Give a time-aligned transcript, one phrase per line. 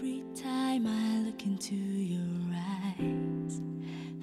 [0.00, 2.22] Every time I look into your
[2.54, 3.60] eyes,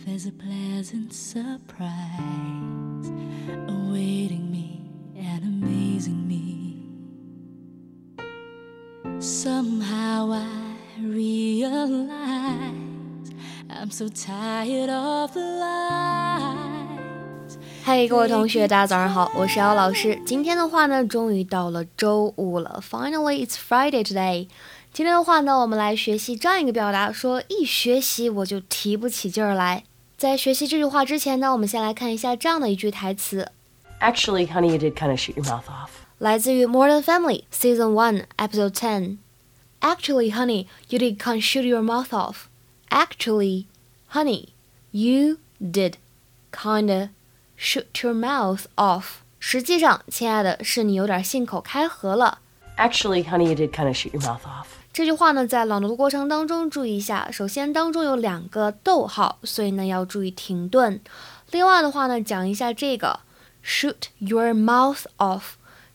[0.03, 2.09] there's a pleasant surprise
[3.67, 6.79] awaiting me and amazing me.
[9.19, 10.47] Somehow I
[10.99, 12.09] realize
[13.69, 16.79] I'm so tired of the lies.
[17.83, 20.19] 嗨，各位同学，大家早上好，我是姚老师。
[20.25, 22.81] 今天的话呢，终于到了周五了。
[22.81, 24.47] Finally, it's Friday today.
[24.92, 29.84] 今天的话呢，我们来学习这样一个表达，说一学习我就提不起劲儿来。
[30.16, 33.52] 在学习这句话之前呢，我们先来看一下这样的一句台词。
[34.00, 35.90] Actually, honey, you did kind of shoot your mouth off.
[36.18, 39.18] 来自于《Modern Family》Season One Episode Ten。
[39.80, 42.48] Actually, honey, you did kind of shoot your mouth off.
[42.90, 43.66] Actually,
[44.12, 44.48] honey,
[44.90, 45.94] you did
[46.50, 47.10] kinda
[47.56, 49.20] shoot your mouth off.
[49.38, 52.40] 实际上，亲爱的，是你有点信口开河了。
[52.76, 54.66] Actually, honey, you did kind of shoot your mouth off.
[54.98, 61.00] 这句话呢，在朗读的过程当中注意一下，首先当中有两个逗号，所以呢要注意停顿。
[61.52, 63.20] 另外的话呢，讲一下这个。
[63.64, 65.52] Shoot your mouth off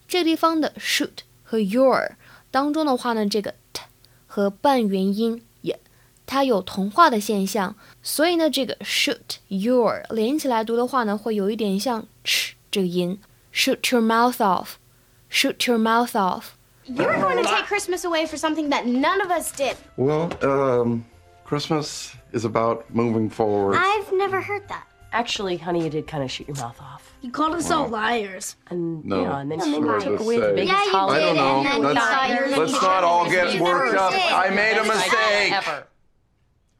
[0.08, 2.14] 这地方的 shoot 和 your
[2.50, 3.82] 当中的话呢，这个 t
[4.26, 5.78] 和半元音也
[6.26, 13.20] 它有同化的现象，所以呢这个 shoot your 连起来读的话呢，会有一点像 ch 这个音
[13.54, 16.44] ，shoot your mouth off，shoot your mouth off。
[16.86, 19.78] You're going to take Christmas away for something that none of us did.
[19.98, 21.06] Well, um,
[21.45, 23.76] Christmas is about moving forward.
[23.80, 24.88] I've never heard that.
[25.11, 27.14] Actually, honey, you did kind of shoot your mouth off.
[27.22, 28.56] You called us all liars.
[28.70, 30.56] And No, you know, and then you what I took just away the said.
[30.56, 31.22] biggest Yeah, you holiday.
[31.22, 31.58] I don't know.
[31.59, 34.14] And then Let's, thought you were let's gonna not all get worked up.
[34.16, 35.52] I made a mistake.
[35.54, 35.88] Ever.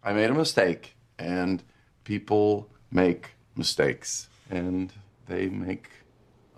[0.04, 1.64] I made a mistake, and
[2.04, 4.92] people make mistakes, and
[5.28, 5.90] they make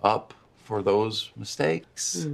[0.02, 2.26] up for those mistakes.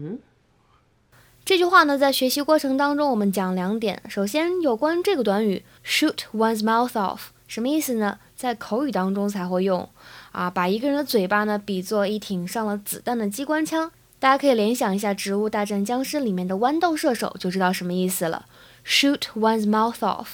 [1.44, 4.00] 这句话呢，在学习过程当中，我们讲两点。
[4.08, 7.18] 首先，有关这个短语 shoot one's mouth off，
[7.48, 8.20] 什么意思呢？
[8.36, 9.88] 在口语当中才会用
[10.30, 13.90] 啊，把一个人的嘴巴呢比作一挺上了子弹的机关枪。
[14.20, 18.46] 大家可以联想一下《植物大战僵尸》里面的豌豆射手，就知道什么意思了。
[18.86, 20.26] shoot one's mouth off。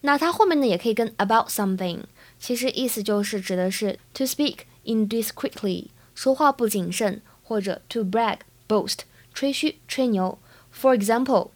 [0.00, 2.00] 那它后面呢，也可以跟 about something，
[2.40, 8.38] 其实意思就是指的是 to speak indiscreetly，说话不谨慎，或者 to brag
[8.68, 8.98] boast。
[9.37, 10.37] 吹嘘、吹牛。
[10.71, 11.51] For example,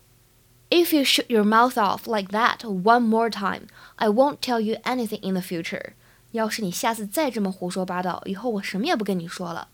[0.70, 4.76] if you shoot your mouth off like that one more time, I won't tell you
[4.84, 5.94] anything in the future.
[6.32, 9.70] 要是你下次再这么胡说八道，以后我什么也不跟你说了。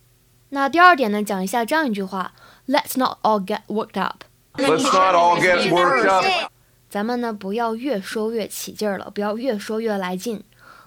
[0.49, 2.33] 那第二点呢，讲一下这样一句话：
[2.67, 4.23] Let's not all get worked up。
[4.55, 6.51] Let's not all get worked up.
[6.89, 10.43] 咱们呢不要越说越起劲儿了，不要越说越来劲。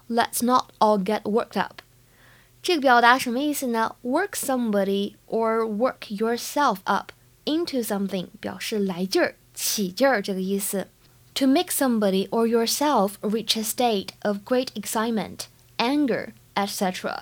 [0.09, 1.83] Let's not all get worked up。
[2.62, 3.97] 这个表达什么意思呢？
[4.03, 7.12] Work somebody or work yourself up
[7.45, 10.89] into something 表示来劲儿、起劲儿这个意思。
[11.34, 15.41] To make somebody or yourself reach a state of great excitement,
[15.77, 17.21] anger, etc.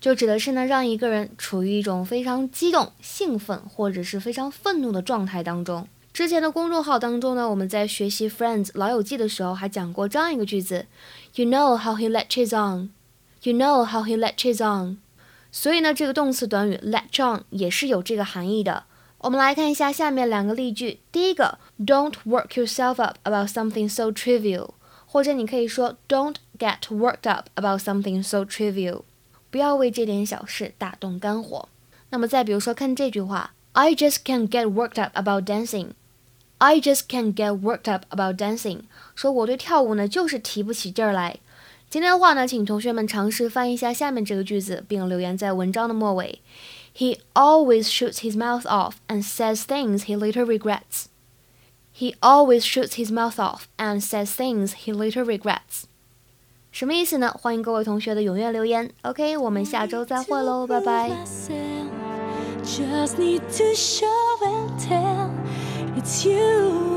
[0.00, 5.86] 就指的是呢，让一个人处于一种非常激动、兴奋或者是非常愤怒的状态当中。
[6.12, 10.86] 之前的公众号当中呢，我们在学习《Friends》老友记的时候，还讲过这样一个句子：
[11.34, 12.90] You know how he latches on.
[13.44, 14.98] You know how he latches on.
[15.50, 18.84] 所以呢，这个动词短语 latch on 也是有这个含义的。
[19.18, 21.00] 我们来看一下下面两个例句。
[21.10, 24.70] 第一个，Don't work yourself up about something so trivial，
[25.06, 29.02] 或者你可以说 Don't get worked up about something so trivial，
[29.50, 31.68] 不要为这点小事大动肝火。
[32.10, 38.82] 那么再比如说，看这句话，I just can't get worked up about dancing。I just can't get worked up about dancing，
[39.14, 41.38] 说我对跳舞呢就是提不起劲儿来。
[41.88, 46.40] 今天的话呢，请同学们尝试翻译一下下面这个句子，并留言在文章的末尾。
[46.96, 51.06] He always shoots his mouth off and says things he later regrets.
[51.92, 55.84] He always shoots his mouth off and says things he later regrets.
[56.72, 57.36] 什么意思呢？
[57.40, 58.90] 欢迎各位同学的踊跃留言。
[59.02, 61.10] OK，我们下周再会喽，拜拜。
[62.64, 64.06] Just need to show
[64.42, 65.30] and tell
[65.96, 66.93] it's you